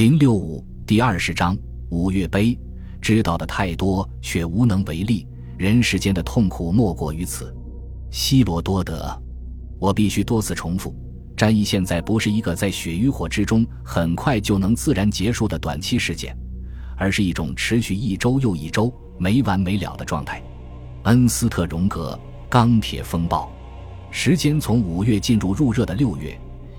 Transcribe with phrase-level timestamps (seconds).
[0.00, 1.54] 零六五第二十章
[1.90, 2.58] 五岳碑，
[3.02, 5.26] 知道的太多却无能为力，
[5.58, 7.54] 人世间的痛苦莫过于此。
[8.10, 9.14] 希罗多德，
[9.78, 10.96] 我必须多次重复，
[11.36, 16.34] 战役现在不是一个在血与火之中很快就能自然结束的短期事件，
[16.96, 20.42] 而是一种持续一周又一周没完没了的状态。
[21.02, 23.52] 恩斯特荣格，钢铁风暴，
[24.10, 26.34] 时间从五月进入入热的六月。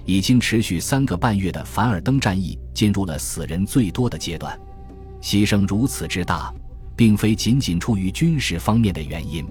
[0.06, 4.58] 已经持续三个半月的凡尔登战役进入了死人最多的阶段，
[5.22, 6.54] 牺牲如此之大，
[6.96, 9.46] 并非仅仅出于军事方面的原因。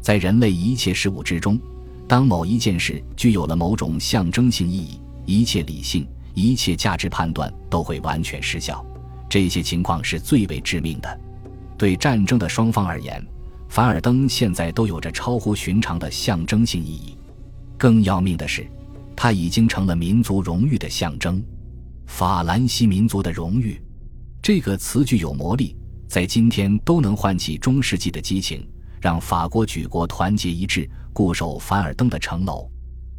[0.00, 1.58] 在人类一切事物之中，
[2.06, 8.84] 当某一件事具有了某种象征性意义，一切理性、一切价值判断都会完全失效。
[9.28, 11.20] 这些情况是最为致命的。
[11.78, 13.24] 对战争的双方而言，
[13.68, 17.16] 凡尔登现在都有着超乎寻常的象征性意义。
[17.78, 18.66] 更要命的是。
[19.16, 21.44] 它已经成了民族荣誉的象征，
[22.10, 23.80] 法兰西民族的荣誉，
[24.42, 25.74] 这个词具有魔力，
[26.06, 28.68] 在今天都能唤起中世纪的激情，
[29.00, 32.68] 让法国举国团结一致，固守凡尔登的城楼。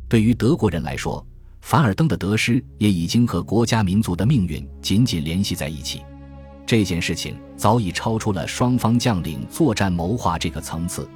[0.08, 1.26] 对于德国人来说，
[1.62, 6.02] 凡尔登的得失也已经和国家民族的命运紧紧联系在一起。
[6.64, 11.10] 这件事情早已超出了双方将领作战谋划这个层次，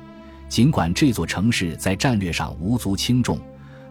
[0.50, 3.38] 尽管这座城市在战略上无足轻重。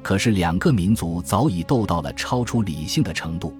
[0.02, 3.54] 可是，两个民族早已斗到了超出理性的程度，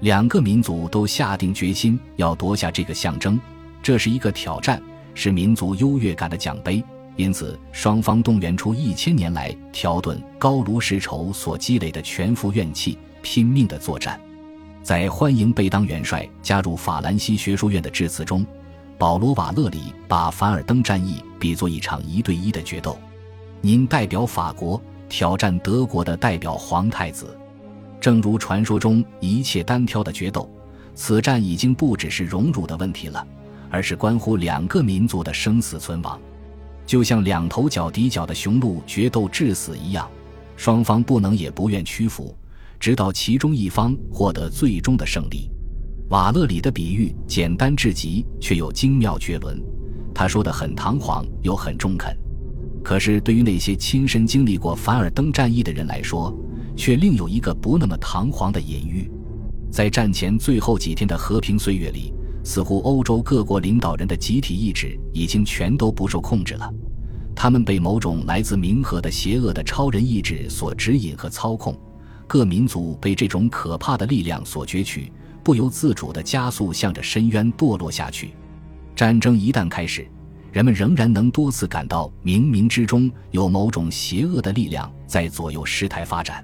[0.00, 3.38] 两个民族都下定决心要夺下这个象征，
[3.82, 4.80] 这是一个挑战，
[5.12, 6.82] 是民族优越感的奖杯。
[7.16, 14.20] 因此，双方动员出一千年来条顿高卢世仇所积累的全副怨气，拼命的作战。
[14.84, 18.46] 在欢迎贝当元帅加入法兰西学术院的致辞中，
[18.96, 22.96] 保罗瓦勒里把凡尔登战役比作一场一对一的决斗。
[23.60, 24.80] 您代表法国。
[25.10, 27.34] 挑战德国的代表皇太子，
[28.00, 30.48] 正如传说中一切单挑的决斗，
[30.94, 33.26] 此战已经不只是荣辱的问题了，
[33.70, 36.18] 而是关乎两个民族的生死存亡。
[36.86, 40.08] 就像两头角底角的雄鹿决斗致死一样，
[40.56, 42.34] 双方不能也不愿屈服，
[42.80, 45.50] 直到其中一方获得最终的胜利。
[46.10, 49.62] 瓦勒里的比喻简单至极，却又精妙绝伦。
[50.14, 52.16] 他说的很堂皇，又很中肯。
[52.82, 56.34] 可是，对于那些亲身经历过凡尔登战役的人来说，
[56.74, 59.10] 却另有一个不那么堂皇的隐喻。
[59.70, 66.72] 在战前最后几天的和平岁月里，似乎欧洲各国领导人的集体意志已经全都不受控制了，
[67.36, 71.78] 他们被某种来自冥河的邪恶的超人意志所指引和操控，
[72.26, 75.12] 各民族被这种可怕的力量所攫取，
[75.44, 78.30] 不由自主地加速向着深渊堕落下去。
[78.96, 80.08] 战争一旦开始。
[80.50, 86.42] 人们仍然能多次感到冥冥之中有某种邪恶的力量在左右事态发展。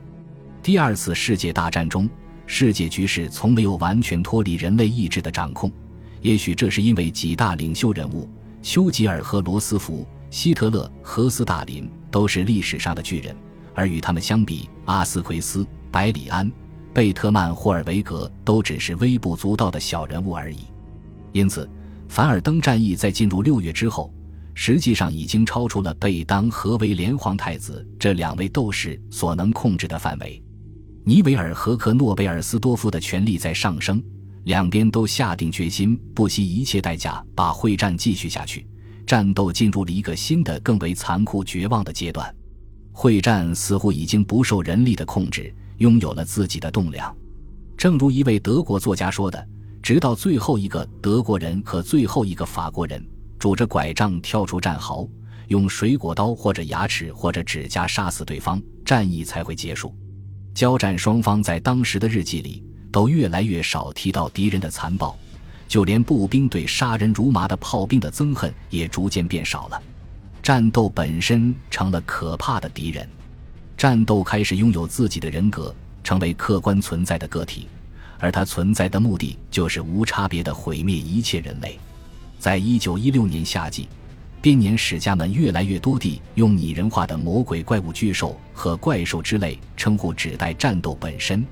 [0.63, 2.09] 第二次世界大战中，
[2.47, 5.73] 世界局势从没有完全脱离人类意志的掌控。
[6.21, 8.29] 也许这是因为几大领袖人物
[8.63, 13.35] 丘吉尔和罗斯福、希特勒和斯大林都是历史上的巨人，
[13.75, 16.51] 而与他们相比，阿斯奎斯、百里安、
[16.93, 20.59] 贝特曼、霍尔维格都只是微不足道的小人物而已。
[21.33, 21.67] 因此。
[22.15, 24.15] 凡尔登战役在进入六月之后，
[24.55, 30.41] 实际上已经超出了贝当和威廉皇太子这两位斗士所能控制的范围。
[31.05, 34.01] 尼维尔和克诺贝尔斯多夫的权力在上升，
[34.45, 38.65] 两边都下定决心，不惜一切代价把会战继续下去。
[39.05, 42.33] 战斗进入了一个新的、更为残酷、绝望的阶段。
[42.93, 47.13] 会战似乎已经不受人力的控制，拥有了自己的栋梁。
[47.77, 49.49] 正如一位德国作家说的。
[49.84, 53.06] 直到最后一个德国人和最后一个法国人
[53.39, 55.06] 拄着拐杖跳出战壕，
[55.49, 59.94] 用水果刀或者牙齿或者指甲杀死对方，战役才会结束。
[60.55, 65.15] 交战双方在当时的日记里都越来越少提到敌人的残暴，
[65.69, 69.83] 就连步兵对杀人如麻的炮兵的憎恨也逐渐变少了。
[70.43, 73.06] 战斗本身成了可怕的敌人，
[73.77, 77.69] 战斗开始拥有自己的人格，成为客观存在的个体。
[78.25, 81.79] 而它存在的目的就是无差别的毁灭一切人类。
[82.38, 83.87] 在一九一六年夏季，
[84.41, 91.44] 编年史家们越来越多地用拟人化的魔鬼怪物巨兽和怪兽之类称呼指代战斗本身，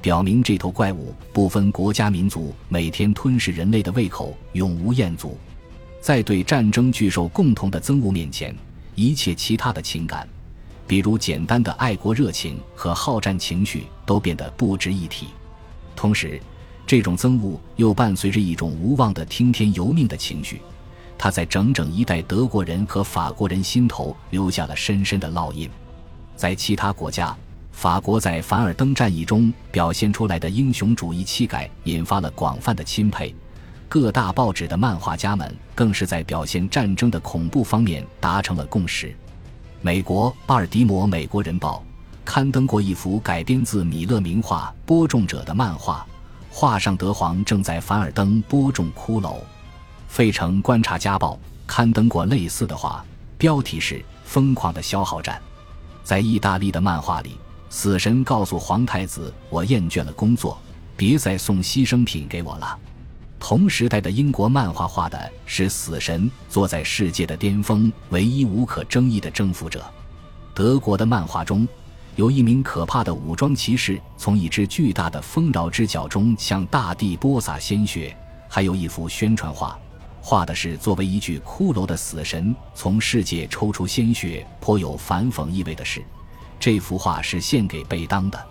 [0.00, 5.36] 表明这头怪物不分国家民族，每天吞噬人类的胃口永无厌足。
[6.00, 8.56] 在对战争巨兽共同的憎恶面前，
[8.94, 10.26] 一切其他的情感，
[10.86, 15.26] 比如简单的爱国热情和好战情绪，都变得不值一提。
[15.96, 16.40] 同时，
[16.86, 20.60] 这种憎恶又伴随着一种无望的听天由命的情绪，
[21.16, 25.68] 它在整整一代德国人和法国人心头留下了深深的烙印。
[26.36, 27.34] 在其他国家，
[27.72, 33.34] 法国在凡尔登战役中表现出来的英雄主义气概引发了广泛的钦佩，
[33.88, 39.14] 各大报纸的漫画家们更是在表现战争的恐怖方面达成了共识。
[39.80, 41.84] 美国《巴尔的摩美国人报》
[42.24, 46.06] 刊登过一幅改编自米勒名画《播种者》的漫画，
[46.50, 49.34] 画上德皇正在凡尔登播种骷髅。
[50.08, 51.34] 《费城观察家报》
[51.66, 53.04] 刊登过类似的画，
[53.36, 53.94] 标题是
[54.24, 55.36] 《疯狂的消耗战》。
[56.02, 57.38] 在意大利的漫画里。
[57.70, 60.56] 死神告诉皇太子：“我厌倦了工作，
[60.96, 62.78] 别再送牺牲品给我了。”
[63.40, 69.84] 同时代的英国漫画画的是死神坐在世界的巅峰，唯一无可争议的征服者。
[70.54, 71.66] 德国的漫画中
[72.16, 78.16] 有一名可怕的武装骑士从一只巨大的丰饶之角中向大地播撒鲜血，
[78.48, 79.76] 还有一幅宣传画，
[80.20, 86.04] 画的是作为一具骷髅的死神从世界抽出鲜血，颇有反讽意味的事。
[86.60, 88.38] 这幅画是献给贝当的，《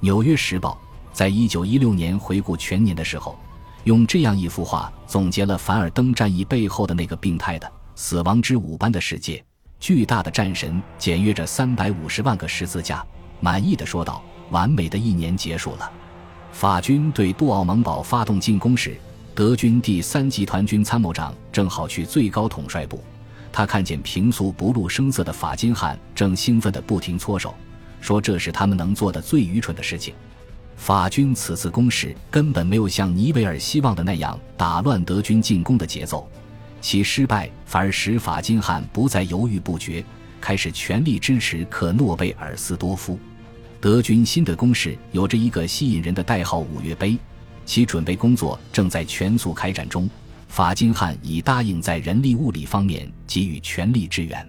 [0.00, 0.78] 纽约时报》
[1.16, 3.38] 在一九一六年回顾全年的时候，
[3.84, 9.42] 用这样一幅画总结了凡尔登战役背后的那个病态的死亡之舞般的世界。
[9.80, 13.04] 巨大的战神检阅着三百五十万个十字架，
[13.40, 15.90] 满意的说道：“完美的一年结束了。”
[16.52, 18.96] 法军对杜奥蒙堡发动进攻时，
[19.34, 23.02] 德军第三集团军参谋长正好去最高统帅部。
[23.52, 27.54] 他看见平素不露声色的法金汉正兴奋的不停搓手，
[28.00, 30.12] 说这是他们能做的最愚蠢的事情。
[30.76, 36.28] 法军此次攻势根本没有像尼维尔希望的那样打乱德军进攻的节奏，
[36.80, 40.04] 其失败反而使法金汉不再犹豫不决，
[40.40, 43.18] 开始全力支持克诺贝尔斯多夫。
[43.80, 47.16] 德军新的攻势有着一个吸引人的代号“五月杯”，
[47.64, 50.08] 其准备工作正在全速开展中。
[50.48, 54.48] 法金汉已答应在人力物力方面给予全力支援。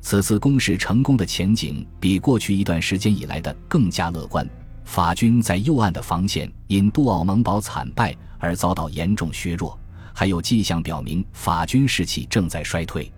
[0.00, 4.48] 此次攻势成功的前景比过去一段时间以来的更加乐观。
[4.84, 9.78] 法军在右岸的防线因杜奥蒙堡惨败而遭到严重削弱，
[10.14, 13.12] 还有迹象表明法军士气正在衰退。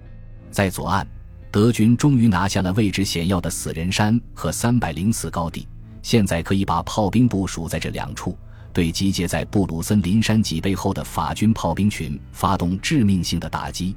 [0.51, 1.07] 在左岸，
[1.53, 5.69] 德军终于拿下了位置险要的死人山和三百零四高地，
[6.03, 8.37] 现在可以把炮兵部署在这两处。
[8.73, 13.95] 对集结在布鲁森林山脊背后的法军炮兵群发动致命性的打击。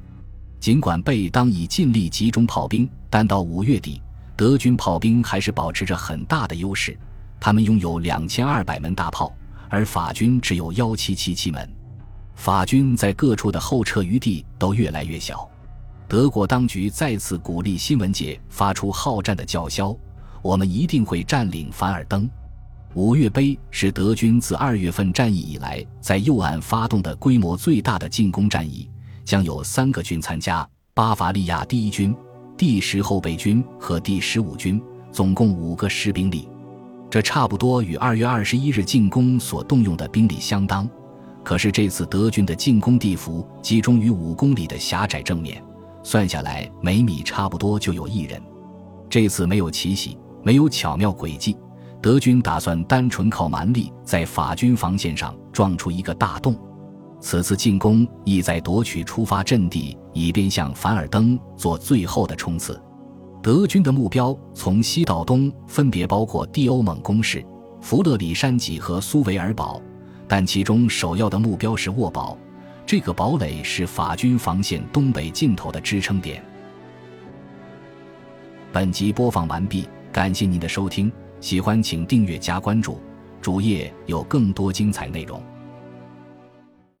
[0.58, 4.00] 尽管贝当已尽力集中炮兵，但到五月底，
[4.36, 6.98] 德军炮兵还是保持着很大的优势。
[7.38, 9.34] 他们拥有两千二百门大炮，
[9.68, 11.70] 而法军只有幺七七七门。
[12.40, 15.46] 法军在各处的后撤余地都越来越小。
[16.08, 19.94] 德国当局再次鼓励新闻界发出好战的叫嚣
[20.40, 22.26] ：“我们一定会占领凡尔登。”
[22.96, 28.88] 五月杯是德军自二月份战役以来在右岸发动的规模最大的进攻战役，
[29.22, 32.16] 将有三个军参加：巴伐利亚第一军、
[32.56, 34.82] 第十后备军和第十五军，
[35.12, 36.48] 总共五个师兵力。
[37.10, 40.88] 这差不多与二月二十一日进攻所动用的兵力相当。
[41.42, 45.62] 可是这次德军的进攻地幅集中于五公里的狭窄正面，
[46.02, 48.40] 算下来每米差不多就有一人。
[49.08, 51.56] 这次没有奇袭，没有巧妙诡计。
[52.02, 56.56] 德军打算单纯靠蛮力在法军防线上撞出一个大洞，
[57.20, 62.80] 此次进攻意在夺取出发阵地，以便向凡尔登做最后的冲刺。
[63.42, 67.44] 德军的目标从西到东分别包括蒂欧蒙工事、
[67.80, 69.82] 弗勒里山脊和苏维尔堡，
[70.32, 72.38] 但其中首要的目标是沃堡，
[72.86, 76.40] 这个堡垒是法军防线东北尽头的支撑点。
[78.72, 81.10] 本集播放完毕，感谢您的收听。
[81.40, 83.00] 喜欢请订阅加关注，
[83.42, 85.42] 主页有更多精彩内容。